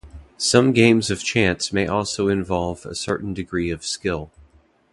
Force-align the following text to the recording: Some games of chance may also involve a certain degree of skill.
Some 0.39 0.71
games 0.73 1.11
of 1.11 1.23
chance 1.23 1.71
may 1.71 1.85
also 1.85 2.27
involve 2.27 2.87
a 2.87 2.95
certain 2.95 3.35
degree 3.35 3.69
of 3.69 3.85
skill. 3.85 4.31